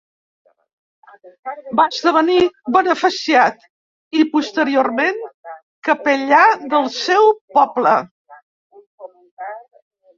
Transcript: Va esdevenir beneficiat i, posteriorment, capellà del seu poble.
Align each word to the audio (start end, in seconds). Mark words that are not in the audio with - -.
Va 1.79 1.85
esdevenir 1.91 2.47
beneficiat 2.77 3.69
i, 4.21 4.25
posteriorment, 4.33 5.23
capellà 5.91 6.43
del 6.75 6.93
seu 7.01 7.33
poble. 7.59 7.97